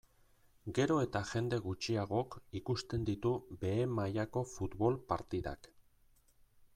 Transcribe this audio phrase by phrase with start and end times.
[0.77, 5.71] Gero eta jende gutxiagok ikusten ditu behe mailako futbol partidak.